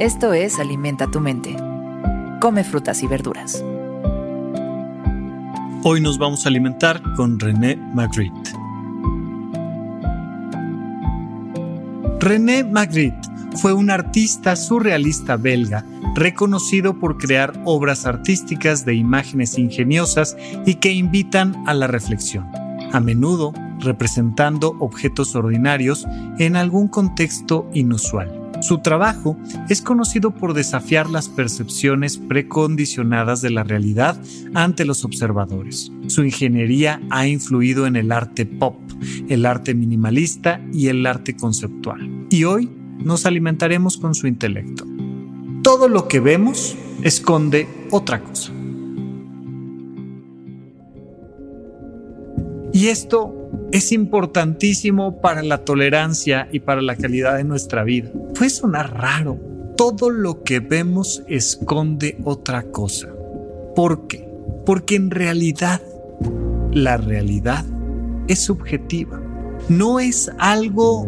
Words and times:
Esto 0.00 0.32
es 0.32 0.58
Alimenta 0.58 1.08
tu 1.08 1.20
mente. 1.20 1.54
Come 2.40 2.64
frutas 2.64 3.00
y 3.04 3.06
verduras. 3.06 3.64
Hoy 5.84 6.00
nos 6.00 6.18
vamos 6.18 6.44
a 6.44 6.48
alimentar 6.48 7.00
con 7.14 7.38
René 7.38 7.76
Magritte. 7.76 8.50
René 12.18 12.64
Magritte 12.64 13.28
fue 13.54 13.72
un 13.72 13.88
artista 13.88 14.56
surrealista 14.56 15.36
belga, 15.36 15.84
reconocido 16.16 16.98
por 16.98 17.16
crear 17.16 17.52
obras 17.64 18.04
artísticas 18.04 18.84
de 18.84 18.96
imágenes 18.96 19.56
ingeniosas 19.58 20.36
y 20.66 20.74
que 20.74 20.90
invitan 20.92 21.62
a 21.68 21.74
la 21.74 21.86
reflexión, 21.86 22.50
a 22.92 22.98
menudo 22.98 23.52
representando 23.78 24.74
objetos 24.80 25.36
ordinarios 25.36 26.04
en 26.40 26.56
algún 26.56 26.88
contexto 26.88 27.70
inusual. 27.74 28.43
Su 28.64 28.78
trabajo 28.78 29.36
es 29.68 29.82
conocido 29.82 30.30
por 30.30 30.54
desafiar 30.54 31.10
las 31.10 31.28
percepciones 31.28 32.16
precondicionadas 32.16 33.42
de 33.42 33.50
la 33.50 33.62
realidad 33.62 34.18
ante 34.54 34.86
los 34.86 35.04
observadores. 35.04 35.92
Su 36.06 36.24
ingeniería 36.24 36.98
ha 37.10 37.26
influido 37.26 37.86
en 37.86 37.94
el 37.94 38.10
arte 38.10 38.46
pop, 38.46 38.78
el 39.28 39.44
arte 39.44 39.74
minimalista 39.74 40.62
y 40.72 40.88
el 40.88 41.04
arte 41.04 41.36
conceptual. 41.36 42.26
Y 42.30 42.44
hoy 42.44 42.70
nos 43.00 43.26
alimentaremos 43.26 43.98
con 43.98 44.14
su 44.14 44.26
intelecto. 44.28 44.86
Todo 45.62 45.86
lo 45.86 46.08
que 46.08 46.20
vemos 46.20 46.74
esconde 47.02 47.68
otra 47.90 48.22
cosa. 48.22 48.50
Y 52.72 52.86
esto 52.86 53.50
es 53.72 53.92
importantísimo 53.92 55.20
para 55.20 55.42
la 55.42 55.66
tolerancia 55.66 56.48
y 56.50 56.60
para 56.60 56.80
la 56.80 56.96
calidad 56.96 57.36
de 57.36 57.44
nuestra 57.44 57.84
vida. 57.84 58.10
Puede 58.34 58.50
sonar 58.50 58.92
raro. 58.94 59.38
Todo 59.76 60.10
lo 60.10 60.42
que 60.42 60.60
vemos 60.60 61.22
esconde 61.28 62.18
otra 62.24 62.64
cosa. 62.64 63.08
¿Por 63.76 64.08
qué? 64.08 64.28
Porque 64.66 64.96
en 64.96 65.10
realidad 65.10 65.80
la 66.72 66.96
realidad 66.96 67.64
es 68.26 68.40
subjetiva. 68.40 69.20
No 69.68 70.00
es 70.00 70.30
algo 70.38 71.02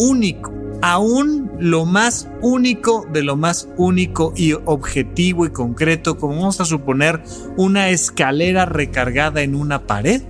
único. 0.00 0.52
Aún 0.80 1.52
lo 1.58 1.84
más 1.84 2.28
único 2.40 3.06
de 3.12 3.22
lo 3.22 3.36
más 3.36 3.68
único 3.76 4.32
y 4.34 4.52
objetivo 4.52 5.46
y 5.46 5.50
concreto, 5.50 6.16
como 6.16 6.36
vamos 6.36 6.60
a 6.60 6.64
suponer 6.64 7.22
una 7.56 7.90
escalera 7.90 8.64
recargada 8.64 9.42
en 9.42 9.54
una 9.54 9.86
pared, 9.86 10.22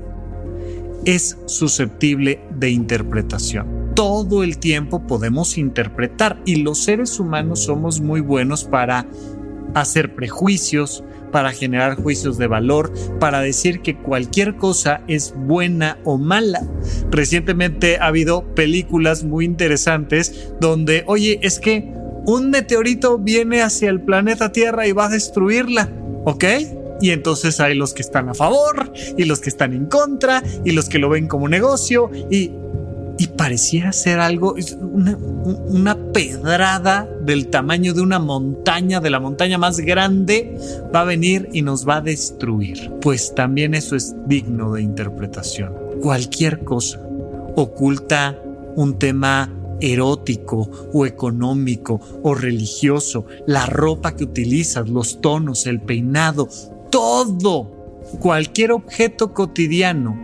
es 1.04 1.38
susceptible 1.46 2.40
de 2.50 2.70
interpretación. 2.70 3.81
Todo 3.94 4.42
el 4.42 4.58
tiempo 4.58 5.06
podemos 5.06 5.58
interpretar 5.58 6.40
y 6.46 6.56
los 6.56 6.82
seres 6.84 7.20
humanos 7.20 7.64
somos 7.64 8.00
muy 8.00 8.20
buenos 8.20 8.64
para 8.64 9.06
hacer 9.74 10.14
prejuicios, 10.14 11.04
para 11.30 11.52
generar 11.52 11.96
juicios 11.96 12.38
de 12.38 12.46
valor, 12.46 12.92
para 13.18 13.40
decir 13.40 13.80
que 13.80 13.96
cualquier 13.96 14.56
cosa 14.56 15.02
es 15.08 15.34
buena 15.36 15.98
o 16.04 16.18
mala. 16.18 16.62
Recientemente 17.10 17.98
ha 17.98 18.06
habido 18.06 18.54
películas 18.54 19.24
muy 19.24 19.44
interesantes 19.44 20.52
donde, 20.60 21.04
oye, 21.06 21.38
es 21.42 21.58
que 21.58 21.92
un 22.26 22.50
meteorito 22.50 23.18
viene 23.18 23.62
hacia 23.62 23.90
el 23.90 24.00
planeta 24.00 24.52
Tierra 24.52 24.86
y 24.86 24.92
va 24.92 25.06
a 25.06 25.10
destruirla, 25.10 25.90
¿ok? 26.24 26.44
Y 27.00 27.10
entonces 27.10 27.58
hay 27.58 27.74
los 27.74 27.94
que 27.94 28.02
están 28.02 28.28
a 28.28 28.34
favor 28.34 28.92
y 29.18 29.24
los 29.24 29.40
que 29.40 29.48
están 29.48 29.72
en 29.72 29.86
contra 29.86 30.42
y 30.64 30.70
los 30.70 30.88
que 30.88 30.98
lo 31.00 31.08
ven 31.08 31.26
como 31.26 31.48
negocio 31.48 32.10
y, 32.30 32.52
y 33.18 33.28
pareciera 33.28 33.92
ser 33.92 34.20
algo, 34.20 34.54
una, 34.80 35.16
una 35.16 36.12
pedrada 36.12 37.08
del 37.22 37.48
tamaño 37.48 37.94
de 37.94 38.00
una 38.00 38.18
montaña, 38.18 39.00
de 39.00 39.10
la 39.10 39.20
montaña 39.20 39.58
más 39.58 39.78
grande, 39.78 40.56
va 40.94 41.02
a 41.02 41.04
venir 41.04 41.48
y 41.52 41.62
nos 41.62 41.88
va 41.88 41.96
a 41.96 42.00
destruir. 42.00 42.90
Pues 43.00 43.34
también 43.34 43.74
eso 43.74 43.96
es 43.96 44.14
digno 44.26 44.72
de 44.72 44.82
interpretación. 44.82 45.74
Cualquier 46.00 46.64
cosa 46.64 47.00
oculta 47.56 48.38
un 48.76 48.98
tema 48.98 49.50
erótico 49.80 50.70
o 50.92 51.06
económico 51.06 52.00
o 52.22 52.34
religioso, 52.34 53.26
la 53.46 53.66
ropa 53.66 54.14
que 54.14 54.24
utilizas, 54.24 54.88
los 54.88 55.20
tonos, 55.20 55.66
el 55.66 55.80
peinado, 55.80 56.48
todo, 56.90 58.00
cualquier 58.20 58.72
objeto 58.72 59.34
cotidiano 59.34 60.16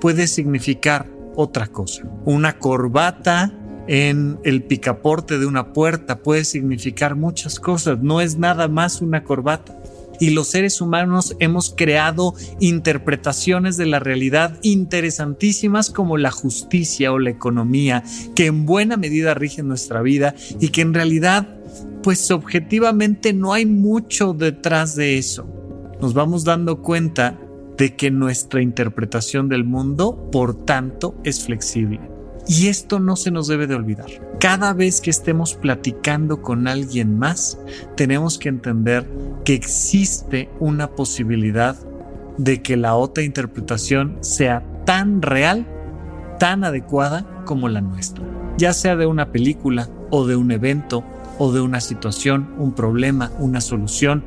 puede 0.00 0.26
significar 0.26 1.06
otra 1.34 1.68
cosa. 1.68 2.02
Una 2.24 2.58
corbata 2.58 3.52
en 3.86 4.38
el 4.44 4.62
picaporte 4.62 5.38
de 5.38 5.46
una 5.46 5.72
puerta 5.72 6.22
puede 6.22 6.44
significar 6.44 7.16
muchas 7.16 7.58
cosas, 7.58 7.98
no 8.00 8.20
es 8.20 8.38
nada 8.38 8.68
más 8.68 9.00
una 9.02 9.24
corbata. 9.24 9.76
Y 10.20 10.30
los 10.30 10.48
seres 10.48 10.82
humanos 10.82 11.34
hemos 11.40 11.74
creado 11.74 12.34
interpretaciones 12.60 13.78
de 13.78 13.86
la 13.86 14.00
realidad 14.00 14.58
interesantísimas 14.62 15.88
como 15.88 16.18
la 16.18 16.30
justicia 16.30 17.10
o 17.10 17.18
la 17.18 17.30
economía, 17.30 18.04
que 18.36 18.46
en 18.46 18.66
buena 18.66 18.98
medida 18.98 19.32
rigen 19.32 19.66
nuestra 19.66 20.02
vida 20.02 20.34
y 20.60 20.68
que 20.68 20.82
en 20.82 20.92
realidad, 20.92 21.48
pues 22.02 22.30
objetivamente 22.30 23.32
no 23.32 23.54
hay 23.54 23.64
mucho 23.64 24.34
detrás 24.34 24.94
de 24.94 25.16
eso 25.16 25.60
nos 26.00 26.14
vamos 26.14 26.44
dando 26.44 26.80
cuenta 26.80 27.38
de 27.80 27.96
que 27.96 28.10
nuestra 28.10 28.60
interpretación 28.60 29.48
del 29.48 29.64
mundo, 29.64 30.28
por 30.30 30.66
tanto, 30.66 31.14
es 31.24 31.42
flexible. 31.42 31.98
Y 32.46 32.68
esto 32.68 33.00
no 33.00 33.16
se 33.16 33.30
nos 33.30 33.48
debe 33.48 33.66
de 33.66 33.74
olvidar. 33.74 34.10
Cada 34.38 34.74
vez 34.74 35.00
que 35.00 35.08
estemos 35.08 35.54
platicando 35.54 36.42
con 36.42 36.68
alguien 36.68 37.18
más, 37.18 37.58
tenemos 37.96 38.38
que 38.38 38.50
entender 38.50 39.08
que 39.46 39.54
existe 39.54 40.50
una 40.60 40.88
posibilidad 40.90 41.74
de 42.36 42.60
que 42.60 42.76
la 42.76 42.96
otra 42.96 43.24
interpretación 43.24 44.18
sea 44.20 44.62
tan 44.84 45.22
real, 45.22 45.66
tan 46.38 46.64
adecuada 46.64 47.44
como 47.46 47.70
la 47.70 47.80
nuestra. 47.80 48.22
Ya 48.58 48.74
sea 48.74 48.94
de 48.94 49.06
una 49.06 49.32
película 49.32 49.88
o 50.10 50.26
de 50.26 50.36
un 50.36 50.50
evento 50.50 51.02
o 51.38 51.50
de 51.50 51.62
una 51.62 51.80
situación, 51.80 52.50
un 52.58 52.74
problema, 52.74 53.32
una 53.38 53.62
solución, 53.62 54.22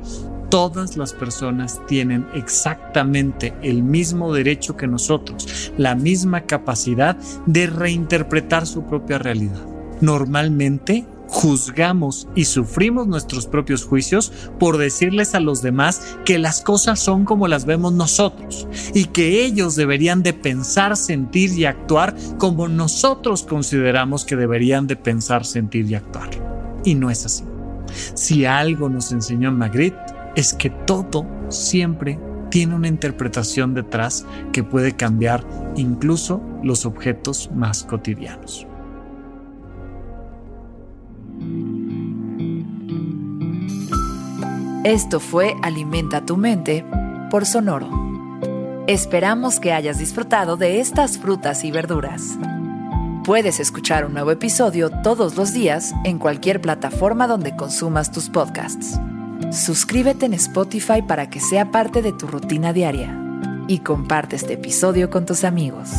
todas 0.50 0.96
las 0.96 1.12
personas 1.12 1.80
tienen 1.86 2.26
exactamente 2.34 3.54
el 3.62 3.82
mismo 3.82 4.32
derecho 4.32 4.76
que 4.76 4.86
nosotros, 4.86 5.72
la 5.76 5.94
misma 5.94 6.42
capacidad 6.42 7.16
de 7.46 7.66
reinterpretar 7.66 8.66
su 8.66 8.84
propia 8.84 9.18
realidad. 9.18 9.62
Normalmente 10.00 11.06
juzgamos 11.26 12.28
y 12.34 12.44
sufrimos 12.44 13.06
nuestros 13.06 13.46
propios 13.46 13.84
juicios 13.84 14.32
por 14.58 14.78
decirles 14.78 15.34
a 15.34 15.40
los 15.40 15.62
demás 15.62 16.16
que 16.24 16.38
las 16.38 16.60
cosas 16.60 17.00
son 17.00 17.24
como 17.24 17.48
las 17.48 17.64
vemos 17.64 17.92
nosotros 17.92 18.68
y 18.94 19.06
que 19.06 19.44
ellos 19.44 19.74
deberían 19.74 20.22
de 20.22 20.32
pensar, 20.32 20.96
sentir 20.96 21.50
y 21.52 21.64
actuar 21.64 22.14
como 22.38 22.68
nosotros 22.68 23.42
consideramos 23.42 24.24
que 24.24 24.36
deberían 24.36 24.86
de 24.86 24.96
pensar, 24.96 25.44
sentir 25.44 25.86
y 25.90 25.94
actuar. 25.94 26.30
Y 26.84 26.94
no 26.94 27.10
es 27.10 27.26
así. 27.26 27.44
Si 28.14 28.44
algo 28.44 28.88
nos 28.88 29.12
enseñó 29.12 29.50
Magritte 29.52 30.13
es 30.34 30.54
que 30.54 30.70
todo 30.70 31.26
siempre 31.48 32.18
tiene 32.50 32.74
una 32.74 32.88
interpretación 32.88 33.74
detrás 33.74 34.26
que 34.52 34.62
puede 34.62 34.92
cambiar 34.92 35.44
incluso 35.76 36.40
los 36.62 36.86
objetos 36.86 37.50
más 37.52 37.84
cotidianos. 37.84 38.66
Esto 44.84 45.18
fue 45.18 45.54
Alimenta 45.62 46.26
tu 46.26 46.36
mente 46.36 46.84
por 47.30 47.46
Sonoro. 47.46 47.88
Esperamos 48.86 49.58
que 49.58 49.72
hayas 49.72 49.98
disfrutado 49.98 50.56
de 50.58 50.78
estas 50.80 51.18
frutas 51.18 51.64
y 51.64 51.70
verduras. 51.70 52.38
Puedes 53.24 53.58
escuchar 53.60 54.04
un 54.04 54.12
nuevo 54.12 54.30
episodio 54.30 54.90
todos 55.02 55.36
los 55.36 55.54
días 55.54 55.94
en 56.04 56.18
cualquier 56.18 56.60
plataforma 56.60 57.26
donde 57.26 57.56
consumas 57.56 58.12
tus 58.12 58.28
podcasts. 58.28 59.00
Suscríbete 59.52 60.26
en 60.26 60.34
Spotify 60.34 61.02
para 61.06 61.30
que 61.30 61.40
sea 61.40 61.70
parte 61.70 62.02
de 62.02 62.12
tu 62.12 62.26
rutina 62.26 62.72
diaria 62.72 63.20
y 63.68 63.78
comparte 63.78 64.36
este 64.36 64.54
episodio 64.54 65.10
con 65.10 65.26
tus 65.26 65.44
amigos. 65.44 65.90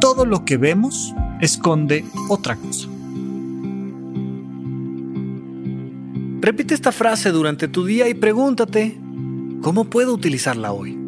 Todo 0.00 0.24
lo 0.24 0.44
que 0.44 0.56
vemos 0.56 1.14
esconde 1.40 2.04
otra 2.28 2.56
cosa. 2.56 2.88
Repite 6.40 6.74
esta 6.74 6.92
frase 6.92 7.30
durante 7.30 7.68
tu 7.68 7.84
día 7.84 8.08
y 8.08 8.14
pregúntate, 8.14 8.98
¿cómo 9.62 9.84
puedo 9.84 10.14
utilizarla 10.14 10.72
hoy? 10.72 11.07